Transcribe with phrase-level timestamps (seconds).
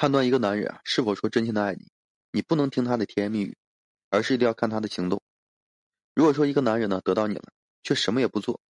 [0.00, 1.92] 判断一个男人啊是否说真心的爱你，
[2.32, 3.58] 你不能听他的甜言蜜语，
[4.08, 5.20] 而是一定要看他的行动。
[6.14, 7.52] 如果说一个男人呢得到你了，
[7.82, 8.62] 却什么也不做，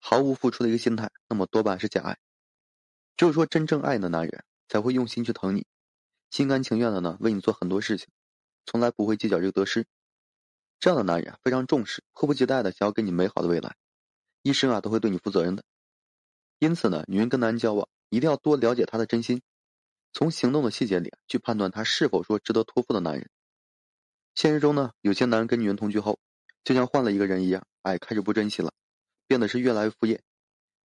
[0.00, 2.18] 毫无付出的一个心态，那么多半是假爱。
[3.16, 5.64] 只有说真正爱你的男人，才会用心去疼你，
[6.28, 8.08] 心甘情愿的呢为你做很多事情，
[8.66, 9.86] 从来不会计较这个得失。
[10.80, 13.76] 这样的男人非常重视，迫不及待的想要给你美好的未来，
[14.42, 15.62] 一生啊都会对你负责任的。
[16.58, 19.40] 因此呢，女人跟男人交往，一定要多了解他的真心。
[20.14, 23.28] 从行动的细节里去判断他是否说值得托付的男人。
[24.36, 26.20] 现实中呢，有些男人跟女人同居后，
[26.62, 28.72] 就像换了一个人一样，哎，开始不珍惜了，
[29.26, 30.20] 变得是越来越敷衍，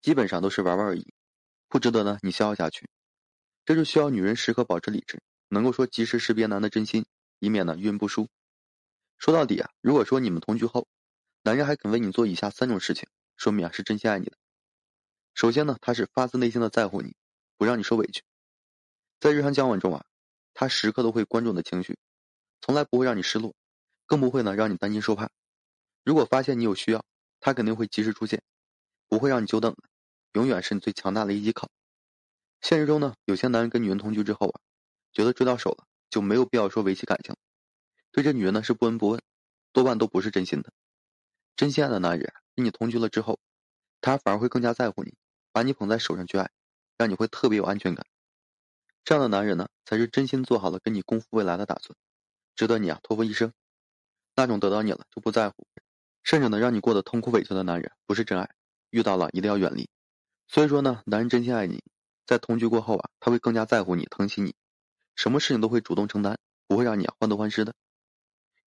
[0.02, 1.14] 基本上都是玩玩而已，
[1.68, 2.90] 不值得呢你消耗下去。
[3.66, 7.06] 这就需要女人时刻保持理智，能够说及时识别男的真心，
[7.40, 8.30] 以免呢遇人不淑。
[9.18, 10.88] 说到底啊，如果说你们同居后，
[11.44, 14.38] 男人还肯为你做以下三种事情，说明啊是真心爱你的。
[15.34, 17.14] 首先呢，他是发自内心的在乎你，
[17.58, 18.24] 不让你受委屈。
[19.20, 20.06] 在日常交往中啊，
[20.54, 21.98] 他时刻都会关注你的情绪，
[22.62, 23.56] 从来不会让你失落，
[24.06, 25.30] 更不会呢让你担惊受怕。
[26.04, 27.04] 如果发现你有需要，
[27.40, 28.44] 他肯定会及时出现，
[29.08, 29.84] 不会让你久等的，
[30.34, 31.70] 永远是你最强大的依靠。
[32.62, 34.62] 现实中呢，有些男人跟女人同居之后啊，
[35.12, 37.36] 觉得追到手了就没有必要说维系感情，
[38.12, 39.22] 对这女人呢是不闻不问，
[39.74, 40.72] 多半都不是真心的。
[41.56, 43.40] 真心爱的男人跟你同居了之后，
[44.00, 45.16] 他反而会更加在乎你，
[45.52, 46.52] 把你捧在手上去爱，
[46.98, 48.06] 让你会特别有安全感。
[49.08, 51.96] 这样的男人呢，才是真心做好了跟你共赴未来的打算，
[52.58, 53.54] 值得你啊托付一生。
[54.36, 55.66] 那种得到你了就不在乎，
[56.24, 58.50] 甚至能让你过得痛苦委屈的男人，不是真爱。
[58.90, 59.90] 遇到了一定要远离。
[60.50, 61.82] 所以说呢，男人真心爱你，
[62.26, 64.54] 在同居过后啊，他会更加在乎你、疼惜你，
[65.16, 66.38] 什么事情都会主动承担，
[66.68, 67.74] 不会让你啊患得患失的。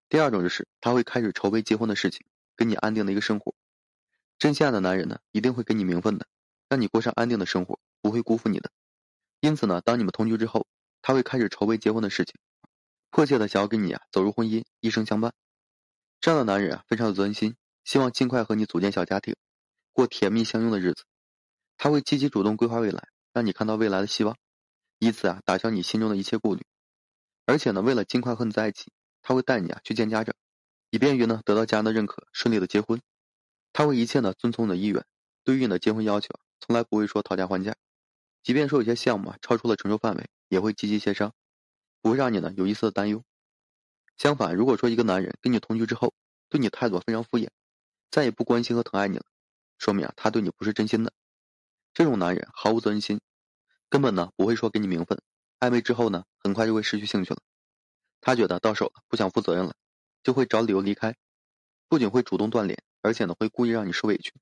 [0.08, 2.24] 第二种就是他会开始筹备结婚的事情，
[2.56, 3.54] 跟你安定的一个生活。
[4.38, 6.26] 真心爱的男人呢，一定会给你名分的，
[6.70, 8.70] 让你过上安定的生活，不会辜负你的。
[9.40, 10.66] 因此呢，当你们同居之后，
[11.02, 12.34] 他会开始筹备结婚的事情，
[13.10, 15.32] 迫切的想要跟你啊走入婚姻，一生相伴。
[16.20, 19.34] 这样的男人啊，非常有责任心，希望尽快和你组建小家庭，
[19.92, 21.04] 过甜蜜相拥的日子。
[21.78, 24.36] 他会积极主动规划未来，让你看到未来的希望，
[24.98, 26.62] 以此啊打消你心中的一切顾虑。
[27.46, 28.92] 而且呢，为了尽快和你在一起，
[29.22, 30.34] 他会带你啊去见家长，
[30.90, 33.00] 以便于呢得到家人的认可，顺利的结婚。
[33.72, 35.06] 他会一切呢遵从你的意愿，
[35.42, 36.28] 对于你的结婚要求，
[36.60, 37.74] 从来不会说讨价还价。
[38.42, 41.32] 即便说有些项目啊超出了承受范围，也会积极协商，
[42.00, 43.22] 不会让你呢有一丝的担忧。
[44.16, 46.14] 相反，如果说一个男人跟你同居之后，
[46.48, 47.48] 对你态度非常敷衍，
[48.10, 49.24] 再也不关心和疼爱你了，
[49.78, 51.12] 说明啊他对你不是真心的。
[51.94, 53.20] 这种男人毫无责任心，
[53.88, 55.20] 根本呢不会说给你名分，
[55.58, 57.40] 暧昧之后呢很快就会失去兴趣了。
[58.20, 59.74] 他觉得到手了不想负责任了，
[60.22, 61.16] 就会找理由离开，
[61.88, 64.34] 不仅会主动断联，而且呢会故意让你受委屈，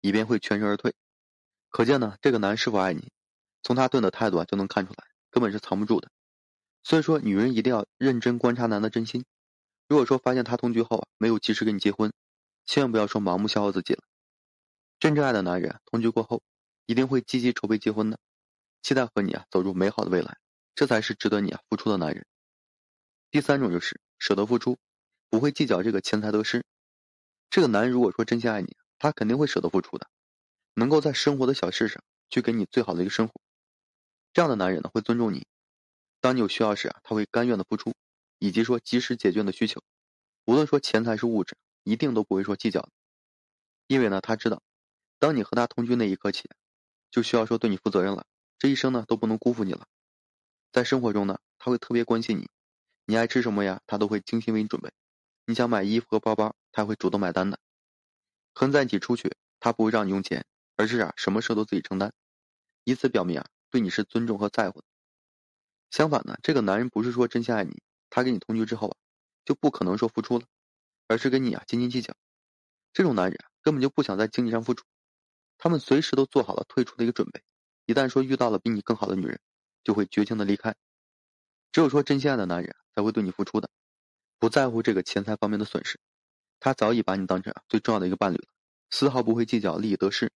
[0.00, 0.94] 以便会全身而退。
[1.70, 3.10] 可见呢这个男人是否爱你？
[3.62, 6.10] 从他对你的态度啊就能看出来，根本是藏不住的。
[6.82, 9.24] 所以说，女人一定要认真观察男的真心。
[9.88, 12.12] 如果说发现他同居后啊没有及时跟你结婚，
[12.64, 14.02] 千万不要说盲目消耗自己了。
[14.98, 16.42] 真正爱的男人同居过后，
[16.86, 18.18] 一定会积极筹备结婚的，
[18.82, 20.38] 期待和你啊走入美好的未来，
[20.74, 22.26] 这才是值得你啊付出的男人。
[23.30, 24.78] 第三种就是舍得付出，
[25.30, 26.64] 不会计较这个钱财得失。
[27.50, 30.08] 这个男人如果说真心爱你，他肯定会舍得付出的，
[30.74, 33.34] 能够在生活的小事上去给你最好的一个生活。
[34.32, 35.46] 这样的男人呢，会尊重你。
[36.20, 37.92] 当你有需要时啊，他会甘愿的付出，
[38.38, 39.82] 以及说及时解决你的需求。
[40.46, 42.88] 无论说钱财是物质，一定都不会说计较。
[43.86, 44.62] 因为呢，他知道，
[45.18, 46.48] 当你和他同居那一刻起，
[47.10, 48.26] 就需要说对你负责任了。
[48.58, 49.86] 这一生呢，都不能辜负你了。
[50.72, 52.48] 在生活中呢，他会特别关心你。
[53.04, 54.90] 你爱吃什么呀，他都会精心为你准备。
[55.44, 57.58] 你想买衣服和包包，他会主动买单的。
[58.54, 62.14] 和你在一起出去，他不会让你用钱，而是啊，什么事都自己承担，
[62.84, 63.46] 以此表明啊。
[63.72, 64.86] 对你是尊重和在乎的。
[65.90, 68.96] 相反呢，这个男人不是说真心爱你，他跟你同居之后啊，
[69.46, 70.44] 就不可能说付出了，
[71.08, 72.14] 而是跟你啊斤斤计较。
[72.92, 74.84] 这种男人根本就不想在经济上付出，
[75.56, 77.42] 他们随时都做好了退出的一个准备。
[77.86, 79.40] 一旦说遇到了比你更好的女人，
[79.82, 80.76] 就会绝情的离开。
[81.72, 83.70] 只有说真心爱的男人才会对你付出的，
[84.38, 85.98] 不在乎这个钱财方面的损失。
[86.60, 88.48] 他早已把你当成啊最重要的一个伴侣了，
[88.90, 90.30] 丝毫不会计较利益得失。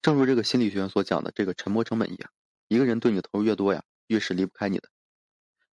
[0.00, 2.30] 正如这个心理学院所讲的这个沉没成本一样。
[2.72, 4.88] 一个人对你投入越多呀，越是离不开你的。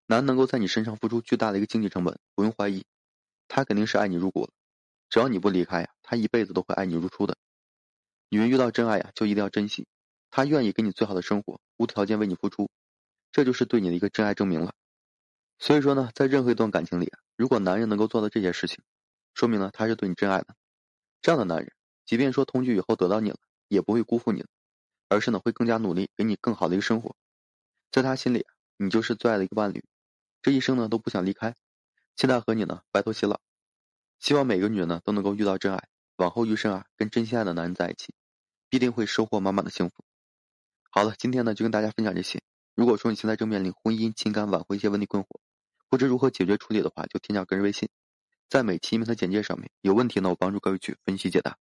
[0.05, 2.85] 男能够在你身上付出巨大的一个经济成本，不用怀疑，
[3.47, 4.49] 他肯定是爱你入骨了。
[5.09, 7.37] 只要你不离开呀，他一辈子都会爱你如初的。
[8.27, 9.87] 女人遇到真爱呀，就一定要珍惜，
[10.29, 12.69] 他愿意给你最好的生活，无条件为你付出，
[13.31, 14.73] 这就是对你的一个真爱证明了。
[15.57, 18.83] 所以说呢，在任何一段感情里，如果男人能够做到这些事情，
[19.33, 20.53] 说明呢他是对你真爱的。
[21.21, 21.71] 这样的男人，
[22.05, 23.37] 即便说同居以后得到你了，
[23.69, 24.49] 也不会辜负你的。
[25.09, 27.15] 而是呢，会更加努力，给你更好的一个生活。
[27.91, 28.45] 在他心里，
[28.77, 29.83] 你就是最爱的一个伴侣，
[30.41, 31.55] 这一生呢都不想离开。
[32.15, 33.41] 期待和你呢白头偕老。
[34.19, 38.13] 希望每个女人呢都能够遇到真爱，往后余生啊跟真心爱的男人在一起，
[38.69, 40.05] 必定会收获满满的幸福。
[40.91, 42.41] 好了，今天呢就跟大家分享这些。
[42.75, 45.39] 如果说你现在正面临婚姻、情感挽回一些问题困惑，
[45.89, 47.89] 不知如何解决处理的话，就添加个人微信，
[48.47, 49.71] 在每期音频的简介上面。
[49.81, 51.57] 有问题呢，我帮助各位去分析解答。